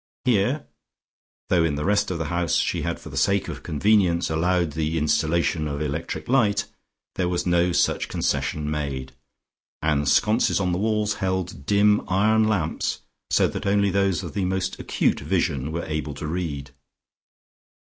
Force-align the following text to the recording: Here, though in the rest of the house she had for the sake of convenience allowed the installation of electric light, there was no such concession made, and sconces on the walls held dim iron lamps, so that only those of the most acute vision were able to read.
Here, 0.25 0.65
though 1.49 1.63
in 1.63 1.75
the 1.75 1.85
rest 1.85 2.09
of 2.09 2.17
the 2.17 2.25
house 2.33 2.55
she 2.55 2.81
had 2.81 2.99
for 2.99 3.09
the 3.09 3.17
sake 3.17 3.47
of 3.47 3.61
convenience 3.61 4.31
allowed 4.31 4.71
the 4.71 4.97
installation 4.97 5.67
of 5.67 5.79
electric 5.79 6.27
light, 6.27 6.65
there 7.17 7.29
was 7.29 7.45
no 7.45 7.71
such 7.71 8.07
concession 8.07 8.67
made, 8.71 9.11
and 9.79 10.09
sconces 10.09 10.59
on 10.59 10.71
the 10.71 10.79
walls 10.79 11.13
held 11.21 11.67
dim 11.67 12.01
iron 12.07 12.45
lamps, 12.47 13.01
so 13.29 13.47
that 13.49 13.67
only 13.67 13.91
those 13.91 14.23
of 14.23 14.33
the 14.33 14.45
most 14.45 14.79
acute 14.79 15.19
vision 15.19 15.71
were 15.71 15.85
able 15.85 16.15
to 16.15 16.25
read. 16.25 16.71